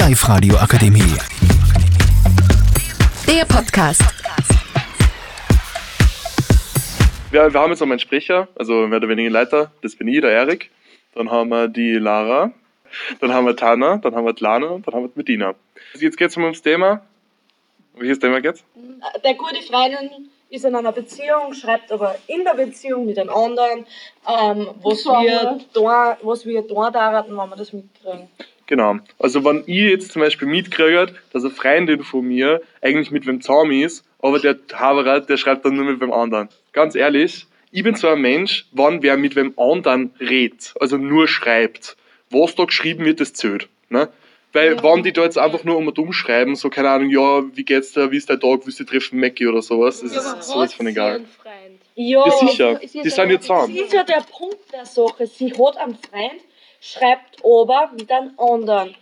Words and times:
Live 0.00 0.26
Radio 0.30 0.56
Akademie. 0.56 1.14
Der 3.28 3.44
Podcast. 3.44 4.00
Wir, 7.30 7.52
wir 7.52 7.60
haben 7.60 7.70
jetzt 7.70 7.80
noch 7.80 7.86
einen 7.86 7.98
Sprecher, 7.98 8.48
also 8.58 8.86
mehr 8.86 8.96
oder 8.96 9.10
weniger 9.10 9.28
Leiter. 9.28 9.70
Das 9.82 9.96
bin 9.96 10.08
ich, 10.08 10.22
der 10.22 10.30
Erik. 10.30 10.70
Dann 11.14 11.30
haben 11.30 11.50
wir 11.50 11.68
die 11.68 11.98
Lara. 11.98 12.50
Dann 13.20 13.34
haben 13.34 13.44
wir 13.44 13.54
Tana. 13.54 13.98
Dann 13.98 14.14
haben 14.14 14.24
wir 14.24 14.32
die 14.32 14.42
Lana. 14.42 14.68
Und 14.68 14.86
dann 14.86 14.94
haben 14.94 15.02
wir 15.02 15.08
die 15.08 15.18
Medina. 15.18 15.54
Also 15.92 16.06
jetzt 16.06 16.16
geht 16.16 16.30
es 16.30 16.36
ums 16.38 16.62
Thema. 16.62 17.02
Welches 17.94 18.20
Thema 18.20 18.40
geht's? 18.40 18.64
der 19.22 19.34
gute 19.34 19.60
Freundin 19.62 20.30
ist 20.48 20.64
in 20.64 20.74
einer 20.74 20.92
Beziehung, 20.92 21.52
schreibt 21.52 21.92
aber 21.92 22.16
in 22.26 22.42
der 22.44 22.54
Beziehung 22.54 23.04
mit 23.04 23.18
einem 23.18 23.30
anderen, 23.30 23.80
ähm, 24.26 24.70
was, 24.82 25.04
wir 25.04 25.60
da, 25.74 26.16
was 26.22 26.46
wir 26.46 26.62
da 26.62 26.90
daten, 26.90 27.36
wenn 27.36 27.50
wir 27.50 27.56
das 27.56 27.74
mitkriegen. 27.74 28.28
Genau. 28.70 29.00
Also 29.18 29.44
wenn 29.44 29.64
ich 29.66 29.90
jetzt 29.90 30.12
zum 30.12 30.22
Beispiel 30.22 30.46
mitkriege, 30.46 31.08
dass 31.32 31.42
eine 31.44 31.52
Freundin 31.52 32.04
von 32.04 32.24
mir 32.24 32.62
eigentlich 32.80 33.10
mit 33.10 33.26
wem 33.26 33.40
zusammen 33.40 33.82
ist, 33.82 34.04
aber 34.20 34.38
der 34.38 34.56
Haberer, 34.72 35.20
der 35.20 35.36
schreibt 35.38 35.64
dann 35.64 35.74
nur 35.74 35.86
mit 35.86 36.00
wem 36.00 36.12
anderen. 36.12 36.48
Ganz 36.72 36.94
ehrlich, 36.94 37.48
ich 37.72 37.82
bin 37.82 37.96
so 37.96 38.06
ein 38.06 38.20
Mensch, 38.20 38.66
wann 38.70 39.02
wer 39.02 39.16
mit 39.16 39.34
wem 39.34 39.54
anderen 39.56 40.14
redet, 40.20 40.72
also 40.78 40.98
nur 40.98 41.26
schreibt, 41.26 41.96
was 42.30 42.54
da 42.54 42.64
geschrieben 42.64 43.04
wird, 43.04 43.20
das 43.20 43.32
zählt. 43.32 43.68
Ne? 43.88 44.08
Weil 44.52 44.80
wenn 44.84 45.02
die 45.02 45.12
da 45.12 45.24
jetzt 45.24 45.36
einfach 45.38 45.64
nur 45.64 45.76
um 45.76 45.88
und 45.88 45.98
um 45.98 46.12
schreiben, 46.12 46.54
so 46.54 46.70
keine 46.70 46.90
Ahnung, 46.90 47.10
ja, 47.10 47.42
wie 47.56 47.64
geht's 47.64 47.92
dir, 47.92 48.12
wie 48.12 48.18
ist 48.18 48.30
dein 48.30 48.38
Tag, 48.38 48.60
willst 48.66 48.78
du 48.78 48.84
treffen, 48.84 49.18
Mackie 49.18 49.48
oder 49.48 49.62
sowas, 49.62 50.00
das 50.00 50.12
ist 50.12 50.42
sowas 50.44 50.74
von 50.74 50.86
egal. 50.86 51.22
Ja, 51.96 52.24
Ja, 52.24 52.30
sicher. 52.30 52.74
Die 52.76 52.86
sind 52.86 53.30
jetzt 53.30 53.48
das 53.50 53.66
zusammen. 53.66 53.76
ist 53.76 53.92
ja 53.92 54.04
der 54.04 54.22
Punkt 54.30 54.72
der 54.72 54.86
Sache. 54.86 55.26
Sie 55.26 55.52
hat 55.52 55.76
einen 55.76 55.98
Freund, 55.98 56.40
schreibt 56.80 57.44
aber 57.44 57.90
mit 57.96 58.10
einem 58.10 58.32
anderen. 58.38 58.94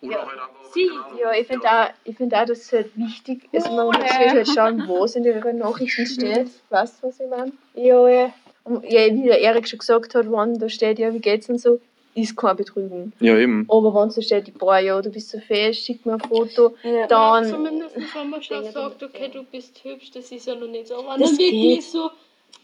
Sie, 0.75 0.91
ja, 1.19 1.33
ich 1.33 1.47
finde 1.47 1.67
auch, 1.67 1.89
ich 2.05 2.17
find 2.17 2.35
auch, 2.35 2.45
das 2.45 2.59
ist 2.59 2.73
halt 2.73 2.97
wichtig. 2.97 3.49
Also 3.55 3.71
man 3.71 3.87
muss 3.87 3.97
halt 3.97 4.49
schauen, 4.49 4.85
was 4.87 5.17
in 5.17 5.23
den 5.23 5.59
Nachrichten 5.59 6.07
steht. 6.07 6.51
Weißt 6.69 7.03
du, 7.03 7.07
was 7.09 7.21
ich 7.21 7.29
meine? 7.31 7.53
Ja, 7.75 8.09
ja. 8.09 8.33
Und 8.65 8.85
ja, 8.85 9.07
wie 9.07 9.23
der 9.23 9.41
Erik 9.41 9.67
schon 9.67 9.79
gesagt 9.79 10.15
hat, 10.15 10.31
wann 10.31 10.59
da 10.59 10.69
steht, 10.69 10.99
ja, 10.99 11.15
wie 11.15 11.21
geht's 11.21 11.49
und 11.49 11.59
so, 11.59 11.81
ist 12.15 12.37
kein 12.37 12.57
Betrügen. 12.57 13.15
Ja, 13.21 13.39
eben. 13.39 13.67
Aber 13.71 13.95
wenn 13.95 14.11
da 14.15 14.21
steht, 14.21 14.59
boah, 14.59 14.79
ja, 14.79 15.01
du 15.01 15.11
bist 15.11 15.31
so 15.31 15.39
fest, 15.39 15.81
schick 15.87 16.05
mir 16.05 16.15
ein 16.15 16.21
Foto, 16.21 16.75
Ja. 16.83 17.07
dann. 17.07 17.47
Zumindest 17.47 17.97
wenn 18.15 18.29
man 18.29 18.43
schon 18.43 18.65
sagt, 18.71 19.03
okay, 19.03 19.31
du 19.33 19.45
bist 19.45 19.83
hübsch, 19.85 20.11
das 20.11 20.31
ist 20.31 20.47
ja 20.47 20.55
noch 20.55 20.67
nicht 20.67 20.89
so. 20.89 20.97
Aber 20.97 21.15
wenn 21.15 21.21
man 21.21 21.39
wirklich 21.39 21.91
so, 21.91 22.11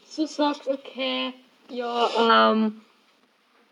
so 0.07 0.27
sagt, 0.27 0.69
okay, 0.69 1.33
ja, 1.71 2.51
ähm, 2.53 2.83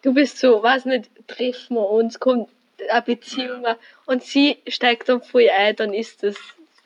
du 0.03 0.14
bist 0.14 0.39
so, 0.39 0.62
weiß 0.62 0.84
nicht, 0.86 1.11
treffen 1.28 1.75
wir 1.77 1.89
uns, 1.89 2.19
kommt 2.20 2.48
eine 2.91 3.03
Beziehung 3.03 3.64
und 4.06 4.22
sie 4.22 4.58
steigt 4.67 5.08
dann 5.08 5.22
voll 5.22 5.48
ein, 5.48 5.77
dann 5.77 5.95
ist 5.95 6.22
das 6.22 6.36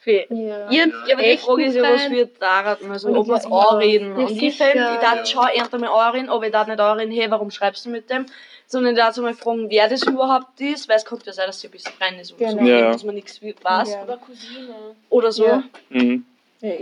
für 0.00 0.24
Ja. 0.32 0.70
ihren 0.70 0.92
Ja, 1.06 1.14
aber 1.14 1.22
die 1.22 1.38
Frage 1.38 1.64
ist 1.64 1.74
ja, 1.74 1.82
was 1.82 2.10
wir 2.10 2.26
daten, 2.26 2.90
also 2.90 3.08
Und 3.08 3.16
ob 3.16 3.26
wir 3.28 3.34
es 3.36 3.44
ja, 3.44 3.50
anreden. 3.50 4.10
ja, 4.20 4.26
und 4.26 4.30
ich 4.42 4.56
finde, 4.56 4.90
ich 4.94 5.00
darf 5.00 5.26
schon 5.26 5.48
eher 5.48 5.78
mal 5.80 5.88
anreden, 6.08 6.28
aber 6.28 6.46
ich 6.46 6.52
darf 6.52 6.68
nicht 6.68 6.78
anreden, 6.78 7.12
hey, 7.12 7.30
warum 7.30 7.50
schreibst 7.50 7.84
du 7.86 7.90
mit 7.90 8.08
dem? 8.10 8.26
Sondern 8.68 8.94
ich 8.94 8.98
darf 9.00 9.16
mal 9.18 9.32
fragen, 9.32 9.70
wer 9.70 9.88
das 9.88 10.02
überhaupt 10.02 10.60
ist, 10.60 10.88
weil 10.88 10.96
es 10.96 11.04
kann 11.04 11.18
ja 11.24 11.32
sein, 11.32 11.46
dass 11.46 11.60
sie 11.60 11.68
ein 11.68 11.70
bisschen 11.70 11.92
Freund 11.92 12.20
ist 12.20 12.32
oder 12.34 12.46
Genau. 12.50 12.62
so, 12.62 12.68
Ja. 12.68 12.92
dass 12.92 13.04
man 13.04 13.14
nichts 13.14 13.40
weiß 13.42 13.92
Ja. 13.92 14.02
oder 14.04 14.16
Cousine 14.18 14.74
oder 15.08 15.32
so. 15.32 15.44
Ja. 15.46 15.62
Mhm. 15.88 16.24
Ja, 16.60 16.68
ja. 16.70 16.76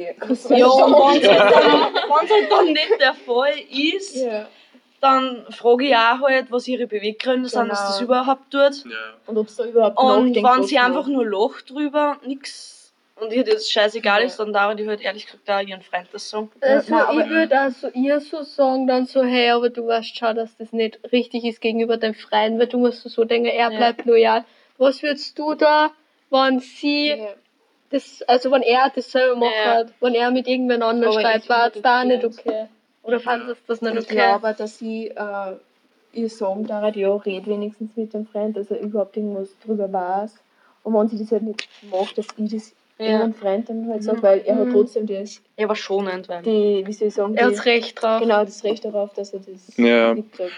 Ja, 0.56 0.66
und 0.66 0.92
wenn 0.92 1.22
es 1.22 1.28
halt, 1.28 1.52
dann- 1.52 2.58
halt 2.58 2.66
nicht 2.68 3.00
der 3.00 3.14
Fall 3.14 3.54
ist, 3.70 4.16
ja. 4.16 4.48
Dann 5.04 5.44
frage 5.50 5.86
ich 5.88 5.94
auch 5.94 6.20
halt, 6.22 6.50
was 6.50 6.66
ihre 6.66 6.86
Beweggründe 6.86 7.48
sind, 7.48 7.68
dass 7.68 7.78
Genau. 7.78 7.90
das 7.90 8.00
überhaupt 8.00 8.50
tut. 8.50 8.84
Und 9.26 9.36
ob 9.38 9.46
es 9.48 9.56
da 9.56 9.64
überhaupt 9.64 9.98
Und 9.98 10.34
wenn 10.34 10.62
sie 10.64 10.78
einfach 10.78 11.06
nur 11.06 11.26
lacht 11.28 11.70
drüber, 11.70 12.16
nix 12.24 12.92
und 13.20 13.32
ihr 13.32 13.44
das 13.44 13.70
scheißegal 13.70 14.22
ist, 14.24 14.38
dann 14.38 14.52
darf 14.52 14.76
ich 14.78 14.88
halt 14.88 15.00
ehrlich 15.02 15.26
gesagt 15.26 15.48
auch 15.48 15.60
ihren 15.60 15.82
Freund 15.82 16.08
das 16.12 16.28
sagen. 16.30 16.50
Also 16.60 16.94
aber- 16.94 17.20
ich 17.22 17.28
würde 17.30 17.58
also 17.60 17.88
ihr 17.94 18.20
so 18.20 18.42
sagen, 18.42 18.86
dann 18.86 19.06
so, 19.06 19.22
hey, 19.22 19.50
aber 19.50 19.68
du 19.70 19.86
weißt 19.86 20.16
schon, 20.18 20.34
dass 20.36 20.56
das 20.56 20.72
nicht 20.72 20.98
richtig 21.12 21.44
ist 21.44 21.60
gegenüber 21.60 21.96
deinem 21.96 22.14
Freund, 22.14 22.58
weil 22.58 22.66
du 22.66 22.78
musst 22.78 23.02
so 23.08 23.24
denken, 23.24 23.46
er 23.46 23.70
Ja. 23.70 23.76
bleibt 23.76 24.04
loyal. 24.06 24.44
Was 24.78 25.02
würdest 25.02 25.38
du 25.38 25.54
da, 25.54 25.90
wenn 26.30 26.58
sie 26.58 27.10
Ja. 27.10 27.26
das, 27.90 28.22
also 28.26 28.50
wenn 28.50 28.62
er 28.62 28.90
das 28.92 29.12
selber 29.12 29.36
macht, 29.36 29.52
Ja. 29.64 29.84
wenn 30.00 30.14
er 30.14 30.30
mit 30.32 30.48
irgendwen 30.48 30.82
anderen 30.82 31.12
schreibt, 31.12 31.48
war 31.48 31.68
es 31.72 31.80
da 31.80 32.04
nicht. 32.04 32.24
okay? 32.24 32.66
Oder 33.04 33.20
fandest 33.20 33.60
du 33.66 33.72
das 33.72 33.80
nicht 33.82 33.92
Ich 33.96 34.04
okay? 34.06 34.14
glaube, 34.16 34.54
dass 34.56 34.78
sie 34.78 35.08
äh, 35.08 35.56
ihr 36.12 36.28
sagen 36.30 36.66
darf, 36.66 36.96
ja, 36.96 37.14
red 37.16 37.46
wenigstens 37.46 37.96
mit 37.96 38.12
dem 38.14 38.26
Freund, 38.26 38.56
dass 38.56 38.70
er 38.70 38.80
überhaupt 38.80 39.16
irgendwas 39.16 39.50
drüber 39.64 39.92
weiß. 39.92 40.34
Und 40.82 40.94
wenn 40.94 41.08
sie 41.08 41.18
das 41.18 41.30
halt 41.32 41.42
nicht 41.42 41.68
macht, 41.82 42.18
dass 42.18 42.26
ich 42.36 42.50
das 42.52 42.72
Ja. 42.98 43.18
ihrem 43.18 43.34
Freund 43.34 43.68
dann 43.68 43.88
halt 43.88 44.04
sage, 44.04 44.22
weil 44.22 44.40
er 44.46 44.56
hat 44.56 44.68
Mhm. 44.68 44.72
trotzdem 44.72 45.06
das, 45.06 45.40
Ja, 45.58 45.64
aber 45.66 45.74
schonend, 45.76 46.28
weil. 46.28 46.42
die, 46.42 46.82
wie 46.86 46.92
soll 46.92 47.08
ich 47.08 47.14
sagen, 47.14 47.34
er 47.36 47.46
hat 47.46 47.64
Recht 47.64 48.00
drauf. 48.00 48.20
genau 48.22 48.44
das 48.44 48.62
Recht 48.64 48.84
darauf, 48.84 49.12
dass 49.14 49.32
er 49.34 49.40
das 49.40 49.76
Ja. 49.76 50.14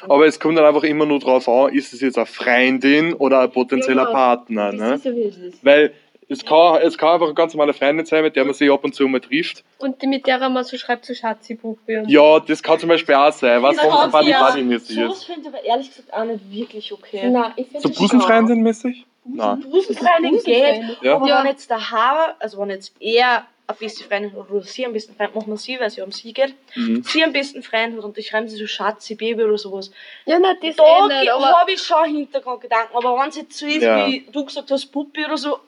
Aber 0.09 0.27
es 0.27 0.39
kommt 0.39 0.59
dann 0.59 0.67
einfach 0.67 0.83
immer 0.85 1.07
nur 1.07 1.19
drauf 1.19 1.49
an, 1.49 1.73
ist 1.73 1.93
es 1.95 2.01
jetzt 2.03 2.17
eine 2.19 2.27
Freundin 2.27 3.15
oder 3.15 3.41
ein 3.41 3.51
potenzieller 3.51 4.05
Ja, 4.05 4.13
Partner. 4.13 4.71
das 4.73 4.81
Ne? 4.81 4.95
ist 4.97 5.05
ja 5.07 5.15
wie 5.15 5.23
es 5.23 5.39
ist. 5.39 5.65
Weil 5.65 5.93
es 6.29 6.45
kann, 6.45 6.81
es 6.83 6.99
kann 6.99 7.11
einfach 7.11 7.27
eine 7.27 7.35
ganz 7.35 7.55
normale 7.55 7.73
Freundin 7.73 8.05
sein, 8.07 8.23
mit 8.23 8.35
der 8.37 8.45
man 8.45 8.55
sich 8.55 8.71
ab 8.71 8.83
und 8.85 8.95
zu 8.95 9.07
mal 9.07 9.21
trifft. 9.21 9.63
Und 9.79 10.01
die, 10.03 10.07
mit 10.07 10.27
der 10.27 10.41
er 10.41 10.49
mal 10.49 10.65
so 10.65 10.77
schreibt, 10.77 11.05
so 11.05 11.15
Schatzi-Puppe. 11.15 12.01
und 12.01 12.09
Ja, 12.11 12.41
das 12.41 12.63
kann 12.63 12.79
zum 12.81 12.89
Beispiel 12.89 13.15
auch 13.15 13.33
sein, 13.33 13.63
was 13.63 13.77
von 13.79 13.91
so 13.91 13.97
ja- 13.97 14.07
Buddy-Buddy-mäßig 14.09 14.97
Sowas 14.97 15.19
ist. 15.19 15.25
finde 15.25 15.41
ich 15.43 15.47
aber 15.49 15.65
ehrlich 15.65 15.89
gesagt 15.89 16.13
auch 16.13 16.25
nicht 16.25 16.51
wirklich 16.51 16.93
okay. 16.93 17.29
Nein, 17.31 17.53
ich 17.57 17.67
finde 17.69 17.81
So 17.83 17.89
das 17.91 17.99
Busenfreundin-mäßig? 17.99 19.05
Nein. 19.25 19.61
Busenfreundin 19.71 20.41
geht, 20.45 20.99
Ja. 21.03 21.17
aber 21.17 21.29
Ja. 21.29 21.41
wenn 21.43 21.51
jetzt 21.51 21.71
der 21.71 21.91
Haber, 21.91 22.35
also 22.39 22.59
wenn 22.59 22.71
jetzt 22.71 22.95
er 23.01 23.47
eine 23.69 23.77
beste 23.81 24.05
Freundin 24.05 24.33
hat 24.33 24.49
oder 24.49 24.63
sie 24.63 24.85
einen 24.85 24.95
besten 24.95 25.15
Freund, 25.17 25.35
machen 25.35 25.49
wir 25.49 25.57
sie, 25.57 25.79
weil 25.81 25.91
sie 25.91 26.01
um 26.01 26.13
sie 26.13 26.33
geht, 26.33 26.55
Mhm. 26.77 27.03
sie 27.03 27.25
einen 27.25 27.33
besten 27.33 27.63
Freund 27.65 27.97
hat 27.97 28.05
und 28.05 28.17
die 28.17 28.23
schreiben 28.23 28.49
sie 28.49 28.57
so 28.57 28.67
Schatzi, 28.69 29.17
Baby 29.17 29.43
oder 29.43 29.59
sowas. 29.59 29.91
Ja, 30.25 30.39
nein, 30.39 30.57
das 30.63 30.77
Da 30.77 30.85
eh 30.85 31.29
habe 31.29 31.73
ich 31.73 31.81
schon 31.83 32.05
Hintergrundgedanken, 32.05 32.97
aber 32.97 33.19
wenn 33.21 33.29
es 33.29 33.37
jetzt 33.37 33.59
so 33.59 33.67
ist, 33.67 33.83
Ja. 33.83 34.07
wie 34.07 34.25
du 34.31 34.45
gesagt 34.45 34.71
hast, 34.71 34.87
Puppi 34.93 35.25
oder 35.25 35.37
so, 35.37 35.59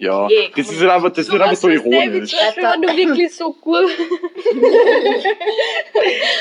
Ja, 0.00 0.24
Okay, 0.24 0.50
das 0.56 0.70
ist 0.70 0.80
halt 0.80 0.90
einfach, 0.90 1.08
das 1.10 1.26
ist 1.26 1.32
halt 1.32 1.42
einfach 1.42 1.56
so 1.56 1.68
ironisch. 1.68 2.32
wenn 2.56 2.82
du 2.82 2.96
wirklich 2.96 3.34
so 3.34 3.52
gut 3.52 3.88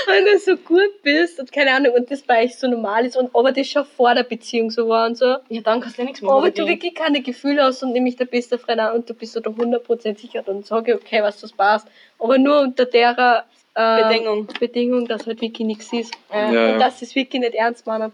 wenn 0.08 0.26
du 0.26 0.38
so 0.40 0.56
gut 0.58 1.02
bist 1.04 1.40
und 1.40 1.52
keine 1.52 1.72
Ahnung 1.74 1.94
und 1.94 2.10
das 2.12 2.22
bei 2.22 2.44
euch 2.44 2.56
so 2.58 2.68
normal 2.68 3.06
ist 3.06 3.18
und 3.18 3.34
aber 3.36 3.52
das 3.52 3.68
schon 3.68 3.86
vor 3.86 4.14
der 4.14 4.24
Beziehung 4.24 4.70
so 4.72 4.88
war 4.88 5.08
und 5.08 5.18
so 5.18 5.38
ja, 5.50 5.62
dann 5.62 5.82
kannst 5.82 5.98
du 5.98 6.02
ja 6.02 6.06
nichts 6.08 6.22
machen. 6.22 6.38
aber 6.38 6.52
du 6.52 6.68
wirklich 6.68 6.96
keine 6.96 7.22
Gefühle 7.22 7.64
hast 7.64 7.84
und 7.84 7.94
nämlich 7.94 8.16
der 8.16 8.26
beste 8.26 8.58
Freund 8.58 8.80
an 8.80 8.96
und 8.96 9.10
du 9.10 9.14
bist 9.14 9.34
so 9.34 9.40
da 9.40 9.50
100% 9.50 10.18
sicher 10.18 10.44
dann 10.46 10.64
sage 10.64 10.92
ich 10.94 10.98
okay 10.98 11.22
was 11.22 11.40
das 11.42 11.52
passt 11.52 11.88
aber 12.20 12.38
nur 12.38 12.62
unter 12.62 12.86
der 12.86 13.46
äh, 13.76 14.04
Bedingung. 14.04 14.48
Bedingung 14.60 15.08
dass 15.08 15.26
halt 15.26 15.42
wirklich 15.42 15.66
nichts 15.68 15.92
ist 15.94 16.14
Ja. 16.32 16.52
Ja. 16.52 16.74
und 16.74 16.80
dass 16.80 17.00
sie 17.00 17.06
es 17.06 17.16
wirklich 17.16 17.42
nicht 17.42 17.56
ernst 17.56 17.86
meinen 17.88 18.12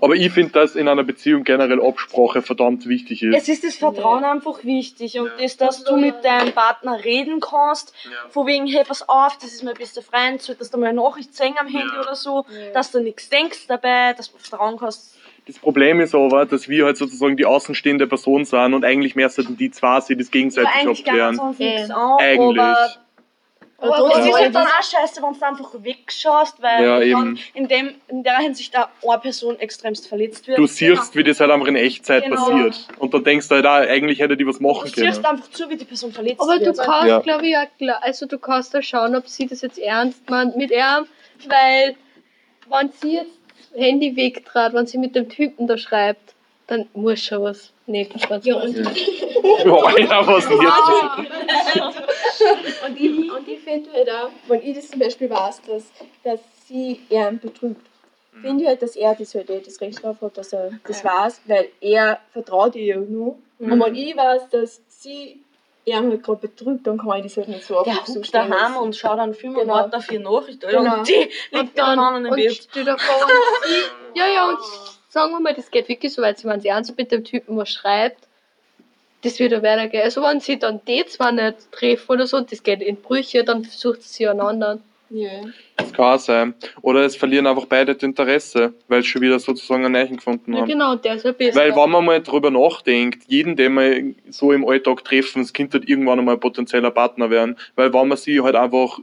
Aber 0.00 0.14
ich 0.14 0.32
finde, 0.32 0.52
dass 0.52 0.74
in 0.74 0.88
einer 0.88 1.04
Beziehung 1.04 1.44
generell 1.44 1.80
Absprache 1.82 2.42
verdammt 2.42 2.88
wichtig 2.88 3.22
ist. 3.22 3.34
Es 3.34 3.48
ist 3.48 3.64
das 3.64 3.76
Vertrauen 3.76 4.24
einfach 4.24 4.64
wichtig 4.64 5.18
und 5.18 5.30
das, 5.38 5.56
dass 5.56 5.84
du 5.84 5.96
mit 5.96 6.24
deinem 6.24 6.52
Partner 6.52 7.04
reden 7.04 7.40
kannst, 7.40 7.92
von 8.30 8.46
wegen, 8.46 8.66
hey, 8.66 8.84
pass 8.86 9.08
auf, 9.08 9.36
das 9.38 9.52
ist 9.52 9.62
mein 9.62 9.74
bester 9.74 10.02
Freund, 10.02 10.40
solltest 10.40 10.72
du 10.72 10.78
mal 10.78 10.88
eine 10.88 11.00
Nachricht 11.00 11.34
sehen 11.34 11.54
am 11.58 11.66
Handy 11.66 11.96
oder 12.00 12.14
so, 12.14 12.44
dass 12.72 12.90
du 12.90 13.00
nichts 13.00 13.28
denkst 13.28 13.66
dabei, 13.68 14.14
dass 14.14 14.32
du 14.32 14.38
vertrauen 14.38 14.78
kannst. 14.78 15.18
Das 15.46 15.58
Problem 15.58 16.00
ist 16.00 16.14
aber, 16.14 16.46
dass 16.46 16.68
wir 16.68 16.84
halt 16.84 16.96
sozusagen 16.96 17.36
die 17.36 17.46
außenstehende 17.46 18.06
Person 18.06 18.44
sind 18.44 18.74
und 18.74 18.84
eigentlich 18.84 19.16
mehr 19.16 19.28
sollten 19.28 19.56
die 19.56 19.72
zwei 19.72 20.00
sich 20.00 20.16
das 20.16 20.30
gegenseitig 20.30 20.70
eigentlich 20.72 21.04
gar 21.04 21.30
abklären. 21.30 21.54
Ja. 21.58 21.74
nichts 21.74 21.90
an, 21.90 22.16
Eigentlich. 22.20 22.60
aber 22.60 22.90
Aber 23.82 24.10
es 24.10 24.18
ist 24.18 24.28
aber 24.28 24.38
halt 24.38 24.54
dann 24.54 24.66
auch 24.66 24.82
scheiße, 24.82 25.22
wenn 25.22 25.38
du 25.38 25.44
einfach 25.46 25.70
wegschaust, 25.82 26.62
weil 26.62 26.84
Ja, 26.84 27.00
eben. 27.02 27.38
in, 27.54 27.68
dem, 27.68 27.94
in 28.08 28.22
der 28.22 28.38
Hinsicht 28.38 28.76
auch 28.78 28.88
eine 29.10 29.20
Person 29.20 29.58
extremst 29.58 30.06
verletzt 30.08 30.46
wird. 30.46 30.58
Du 30.58 30.66
siehst, 30.66 31.14
wie 31.16 31.24
das 31.24 31.40
halt 31.40 31.50
einfach 31.50 31.66
in 31.66 31.76
Echtzeit 31.76 32.24
Genau. 32.24 32.36
passiert. 32.48 32.88
Und 32.98 33.12
dann 33.12 33.24
denkst 33.24 33.48
du 33.48 33.54
halt 33.56 33.66
auch, 33.66 33.72
eigentlich 33.88 34.20
hätte 34.20 34.36
die 34.36 34.46
was 34.46 34.58
Du 34.58 34.62
machen 34.64 34.82
siehst 34.86 34.96
können. 34.96 35.24
einfach 35.26 35.50
zu, 35.50 35.68
wie 35.68 35.76
die 35.76 35.84
Person 35.84 36.12
verletzt 36.12 36.40
aber 36.40 36.58
du 36.58 36.66
wird. 36.66 36.78
kannst 36.78 37.08
Ja. 37.08 37.18
glaube 37.20 37.46
ich 37.46 37.52
ja 37.52 37.66
klar 37.66 37.98
also 38.02 38.26
du 38.26 38.38
kannst 38.38 38.72
da 38.72 38.80
schauen 38.82 39.16
ob 39.16 39.28
sie 39.28 39.46
das 39.46 39.60
jetzt 39.62 39.78
ernst 39.78 40.28
meint 40.30 40.56
mit 40.56 40.70
ihm 40.70 41.06
weil 41.48 41.96
wenn 42.68 42.90
sie 43.00 43.14
jetzt 43.14 43.38
Handy 43.74 44.14
wegtrat 44.16 44.74
wenn 44.74 44.86
sie 44.86 44.98
mit 44.98 45.14
dem 45.16 45.28
Typen 45.28 45.66
da 45.66 45.76
schreibt 45.76 46.34
dann 46.68 46.88
muss 46.94 47.20
schon 47.20 47.42
was 47.42 47.72
nicht 47.86 48.12
Ja, 48.44 48.56
und, 48.56 48.76
Ja, 48.76 48.84
Alter, 49.86 50.26
was 50.26 50.48
denn 50.48 50.60
jetzt? 50.60 50.88
und 52.86 53.00
ich, 53.00 53.32
und 53.32 53.48
ich 53.48 53.60
finde 53.60 53.92
halt 53.92 54.10
auch, 54.10 54.30
wenn 54.48 54.62
ich 54.62 54.76
das 54.76 54.88
zum 54.88 55.00
Beispiel 55.00 55.30
weiß, 55.30 55.62
dass, 55.62 55.84
dass 56.22 56.40
sie 56.66 57.00
ihn 57.08 57.38
betrügt, 57.40 57.86
finde 58.40 58.62
ich 58.62 58.68
halt, 58.68 58.82
dass 58.82 58.96
er 58.96 59.14
das 59.14 59.34
halt 59.34 59.50
eh 59.50 59.60
das 59.60 59.80
Recht 59.80 60.02
drauf 60.02 60.16
hat, 60.22 60.36
dass 60.38 60.52
er 60.52 60.70
das 60.86 61.04
weiß, 61.04 61.42
weil 61.46 61.68
er 61.80 62.20
vertraut 62.32 62.74
ihr 62.76 62.84
ja 62.84 62.96
nur. 62.96 63.36
Und 63.58 63.80
wenn 63.80 63.94
ich 63.94 64.16
weiß, 64.16 64.48
dass 64.50 64.80
sie 64.88 65.40
ihn 65.84 66.10
halt 66.10 66.22
gerade 66.22 66.40
betrügt, 66.40 66.86
dann 66.86 66.98
kann 66.98 67.18
ich 67.18 67.24
das 67.24 67.36
halt 67.36 67.48
nicht 67.48 67.64
so 67.64 67.82
Der 67.82 67.94
stehen 68.04 68.22
daheim 68.32 68.50
lassen. 68.50 68.76
und 68.76 68.96
schaut 68.96 69.18
einen 69.18 69.34
Film 69.34 69.54
Genau. 69.54 69.62
und 69.62 69.68
wartet 69.68 69.94
auf 69.94 70.10
ihre 70.12 70.22
Nachricht. 70.22 70.64
Alter. 70.64 70.78
Genau. 70.78 70.98
Und 70.98 71.08
die 71.08 71.14
liegt 71.14 71.32
und 71.52 71.78
dann 71.78 71.90
miteinander 71.90 72.18
im 72.18 72.26
und 72.26 72.36
Bett. 72.36 72.68
ja, 74.14 74.26
ja, 74.28 74.48
und 74.48 74.58
sagen 75.08 75.32
wir 75.32 75.40
mal, 75.40 75.54
das 75.54 75.70
geht 75.70 75.88
wirklich 75.88 76.12
so 76.12 76.22
weit, 76.22 76.38
sie 76.38 76.46
meinen 76.46 76.60
sie 76.60 76.68
ernst 76.68 76.96
mit 76.96 77.10
dem 77.10 77.24
Typen 77.24 77.56
was 77.56 77.70
schreibt 77.70 78.28
das 79.22 79.38
wird 79.38 79.52
ja 79.52 79.62
weitergehen. 79.62 80.02
Also 80.04 80.22
wenn 80.22 80.40
sie 80.40 80.58
dann 80.58 80.80
die 80.86 81.04
zwei 81.06 81.30
nicht 81.30 81.70
treffen 81.72 82.10
oder 82.12 82.26
so, 82.26 82.36
und 82.36 82.50
das 82.52 82.62
geht 82.62 82.82
in 82.82 82.96
Brüche, 82.96 83.44
dann 83.44 83.64
sucht 83.64 84.02
sie 84.02 84.28
einen 84.28 84.40
anderen. 84.40 84.82
Ja. 85.10 85.28
Das 85.76 85.92
kann 85.92 86.14
auch 86.14 86.18
sein. 86.18 86.54
Oder 86.80 87.00
es 87.04 87.16
verlieren 87.16 87.46
einfach 87.46 87.66
beide 87.66 87.92
das 87.94 88.02
Interesse, 88.02 88.72
weil 88.88 89.02
sie 89.02 89.08
schon 89.08 89.20
wieder 89.20 89.38
sozusagen 89.38 89.84
einen 89.84 89.92
Neichen 89.92 90.16
gefunden 90.16 90.54
Ja, 90.54 90.60
haben. 90.60 90.68
genau, 90.68 90.96
der 90.96 91.16
ist 91.16 91.24
ja 91.24 91.32
besser. 91.32 91.60
Weil 91.60 91.76
wenn 91.76 91.90
man 91.90 92.04
mal 92.04 92.22
drüber 92.22 92.50
nachdenkt, 92.50 93.24
jeden, 93.26 93.54
den 93.54 93.74
wir 93.74 94.14
so 94.30 94.52
im 94.52 94.66
Alltag 94.66 95.04
treffen, 95.04 95.42
das 95.42 95.52
könnte 95.52 95.78
halt 95.78 95.88
irgendwann 95.88 96.18
einmal 96.18 96.36
ein 96.36 96.40
potenzieller 96.40 96.90
Partner 96.90 97.28
werden. 97.28 97.58
Weil 97.76 97.92
wenn 97.92 98.08
man 98.08 98.16
sie 98.16 98.40
halt 98.40 98.56
einfach 98.56 99.00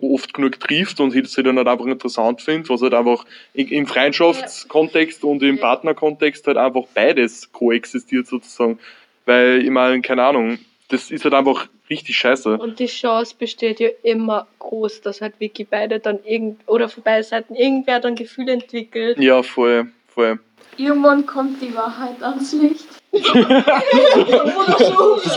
oft 0.00 0.34
genug 0.34 0.58
trifft 0.60 1.00
und 1.00 1.12
sie 1.12 1.42
dann 1.42 1.56
halt 1.58 1.68
einfach 1.68 1.86
interessant 1.86 2.40
findet, 2.42 2.68
was 2.68 2.82
halt 2.82 2.94
einfach 2.94 3.24
im 3.54 3.86
Freundschaftskontext 3.86 5.24
und 5.24 5.42
im 5.42 5.56
Ja. 5.56 5.60
Partnerkontext 5.62 6.46
halt 6.46 6.56
einfach 6.56 6.84
beides 6.94 7.50
koexistiert 7.52 8.26
sozusagen. 8.26 8.78
Weil, 9.24 9.62
ich 9.62 9.70
meine, 9.70 10.00
keine 10.02 10.24
Ahnung, 10.24 10.58
das 10.88 11.10
ist 11.10 11.24
halt 11.24 11.34
einfach 11.34 11.68
richtig 11.88 12.16
scheiße. 12.16 12.58
Und 12.58 12.78
die 12.78 12.86
Chance 12.86 13.34
besteht 13.38 13.80
ja 13.80 13.88
immer 14.02 14.46
groß, 14.58 15.00
dass 15.02 15.20
halt 15.20 15.38
wirklich 15.38 15.68
beide 15.68 16.00
dann 16.00 16.18
irgend 16.24 16.60
oder 16.66 16.88
von 16.88 17.02
beiden 17.02 17.24
Seiten 17.24 17.54
irgendwer 17.54 18.00
dann 18.00 18.14
Gefühle 18.14 18.52
entwickelt. 18.52 19.18
Ja, 19.18 19.42
voll, 19.42 19.90
voll. 20.08 20.38
Irgendwann 20.76 21.26
kommt 21.26 21.60
die 21.60 21.74
Wahrheit 21.74 22.22
ans 22.22 22.52
Licht. 22.52 22.86
Das 23.12 23.34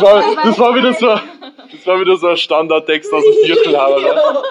war, 0.02 0.24
das 0.44 0.60
war 0.60 0.76
wieder 0.76 0.94
so, 0.94 1.08
das 1.08 1.86
war 1.86 2.00
wieder 2.00 2.16
so 2.16 2.28
ein 2.28 2.38
Standardtext 2.38 3.12
aus 3.12 3.24
dem 3.24 3.34
Viertelhaber. 3.46 4.44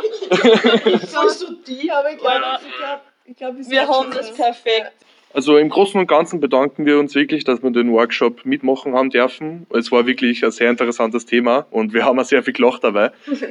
Sollst 1.06 1.42
du 1.42 1.54
die, 1.66 1.90
aber 1.90 2.12
ich 2.12 2.18
glaube, 2.18 2.42
ich 2.60 2.76
glaub, 2.76 3.00
ich 3.24 3.36
glaub, 3.36 3.58
ich 3.58 3.70
Wir 3.70 3.88
haben 3.88 4.10
das 4.10 4.28
so. 4.28 4.34
perfekt. 4.34 4.92
Also 5.34 5.56
im 5.58 5.68
Großen 5.68 6.00
und 6.00 6.06
Ganzen 6.06 6.38
bedanken 6.38 6.86
wir 6.86 6.96
uns 6.98 7.16
wirklich, 7.16 7.42
dass 7.42 7.60
wir 7.60 7.70
den 7.72 7.90
Workshop 7.92 8.44
mitmachen 8.46 8.94
haben 8.94 9.10
dürfen. 9.10 9.66
Es 9.70 9.90
war 9.90 10.06
wirklich 10.06 10.44
ein 10.44 10.52
sehr 10.52 10.70
interessantes 10.70 11.26
Thema 11.26 11.66
und 11.72 11.92
wir 11.92 12.04
haben 12.04 12.20
auch 12.20 12.24
sehr 12.24 12.42
viel 12.44 12.52
gelacht 12.54 12.84
dabei. 12.84 13.10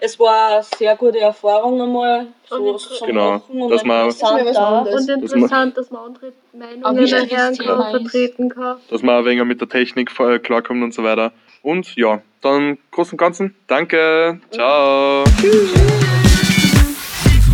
Es 0.00 0.18
war 0.20 0.52
eine 0.56 0.62
sehr 0.78 0.94
gute 0.96 1.18
Erfahrung 1.20 1.80
einmal. 1.80 2.26
So 2.48 2.74
zu 2.76 3.04
Genau, 3.06 3.32
machen 3.32 3.62
und 3.62 3.70
dass 3.70 3.82
man- 3.84 4.08
interessant. 4.08 4.88
Und 4.88 5.08
interessant, 5.08 5.76
dass 5.76 5.90
man 5.90 6.02
andere 6.06 6.32
Ein 6.52 6.58
Meinungen 6.58 6.98
wichtiges 6.98 7.38
hören 7.38 7.54
Thema 7.54 7.82
kann, 7.82 7.90
vertreten 8.02 8.48
kann. 8.50 8.76
Dass 8.90 9.02
man 9.02 9.16
ein 9.16 9.24
wenig 9.24 9.44
mit 9.44 9.60
der 9.60 9.68
Technik 9.68 10.10
klarkommt 10.42 10.82
und 10.82 10.92
so 10.94 11.02
weiter. 11.02 11.32
Und 11.62 11.94
ja, 11.96 12.20
dann 12.42 12.68
im 12.70 12.78
Großen 12.90 13.12
und 13.12 13.18
Ganzen, 13.18 13.54
danke, 13.68 14.40
ciao. 14.50 15.24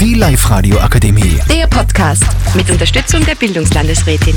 Die 0.01 0.15
Live-Radio 0.15 0.79
Akademie. 0.79 1.36
Der 1.51 1.67
Podcast 1.67 2.25
mit 2.55 2.71
Unterstützung 2.71 3.25
der 3.25 3.35
Bildungslandesrätin. 3.35 4.35